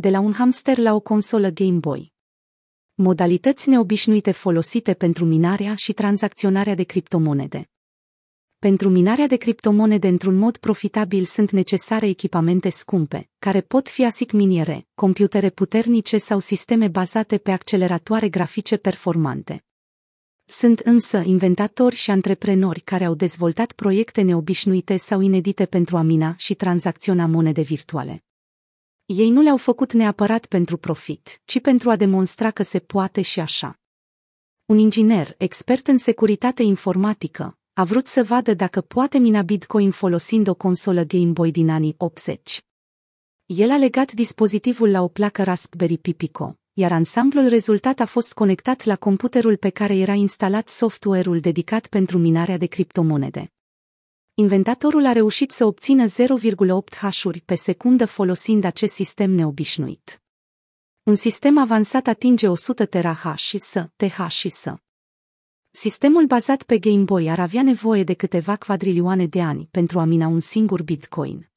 [0.00, 2.12] de la un hamster la o consolă Game Boy.
[2.94, 7.70] Modalități neobișnuite folosite pentru minarea și tranzacționarea de criptomonede.
[8.58, 14.32] Pentru minarea de criptomonede într-un mod profitabil sunt necesare echipamente scumpe, care pot fi asic
[14.32, 19.64] miniere, computere puternice sau sisteme bazate pe acceleratoare grafice performante.
[20.44, 26.34] Sunt însă inventatori și antreprenori care au dezvoltat proiecte neobișnuite sau inedite pentru a mina
[26.36, 28.22] și tranzacționa monede virtuale.
[29.14, 33.40] Ei nu le-au făcut neapărat pentru profit, ci pentru a demonstra că se poate și
[33.40, 33.80] așa.
[34.64, 40.48] Un inginer, expert în securitate informatică, a vrut să vadă dacă poate mina Bitcoin folosind
[40.48, 42.64] o consolă Game Boy din anii 80.
[43.46, 48.32] El a legat dispozitivul la o placă Raspberry Pi Pico, iar ansamblul rezultat a fost
[48.32, 53.52] conectat la computerul pe care era instalat software-ul dedicat pentru minarea de criptomonede.
[54.40, 60.22] Inventatorul a reușit să obțină 0,8 hașuri pe secundă folosind acest sistem neobișnuit.
[61.02, 64.76] Un sistem avansat atinge 100 terahash și să, TH și să.
[65.70, 70.04] Sistemul bazat pe Game Boy ar avea nevoie de câteva quadrilioane de ani pentru a
[70.04, 71.50] mina un singur Bitcoin.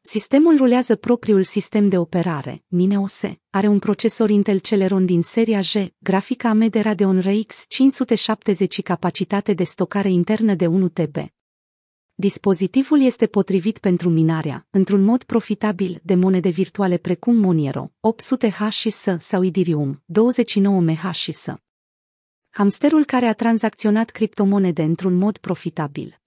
[0.00, 5.74] Sistemul rulează propriul sistem de operare, MineOS, are un procesor Intel Celeron din seria J,
[5.98, 11.16] grafica AMD Radeon RX 570 și capacitate de stocare internă de 1 TB.
[12.14, 18.90] Dispozitivul este potrivit pentru minarea, într-un mod profitabil, de monede virtuale precum Monero, 800H și
[18.90, 21.46] S sau Ethereum, 29MH și S.
[22.50, 26.20] Hamsterul care a tranzacționat criptomonede într-un mod profitabil.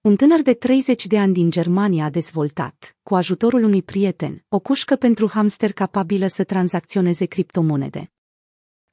[0.00, 4.58] Un tânăr de 30 de ani din Germania a dezvoltat, cu ajutorul unui prieten, o
[4.58, 8.12] cușcă pentru hamster capabilă să tranzacționeze criptomonede.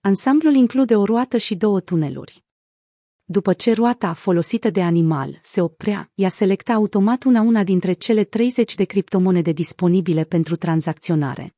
[0.01, 2.43] Ansamblul include o roată și două tuneluri.
[3.31, 8.24] După ce roata folosită de animal se oprea, ea selecta automat una una dintre cele
[8.24, 11.56] 30 de criptomonede disponibile pentru tranzacționare.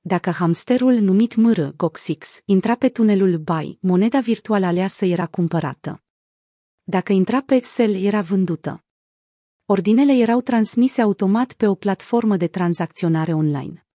[0.00, 6.02] Dacă hamsterul numit mr Goxix intra pe tunelul Buy, moneda virtuală aleasă era cumpărată.
[6.82, 8.84] Dacă intra pe Excel, era vândută.
[9.66, 13.86] Ordinele erau transmise automat pe o platformă de tranzacționare online.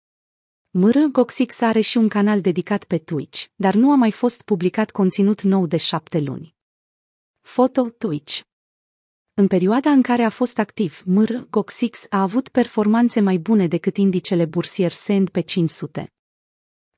[0.71, 4.91] Mr Goxix are și un canal dedicat pe Twitch, dar nu a mai fost publicat
[4.91, 6.59] conținut nou de șapte luni.
[7.41, 8.41] Foto Twitch
[9.35, 13.97] În perioada în care a fost activ, MR Goxix a avut performanțe mai bune decât
[13.97, 16.13] indicele bursier Send pe 500.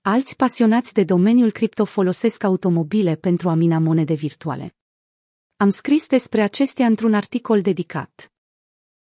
[0.01, 4.77] Alți pasionați de domeniul cripto folosesc automobile pentru a mina monede virtuale.
[5.57, 8.32] Am scris despre acestea într-un articol dedicat.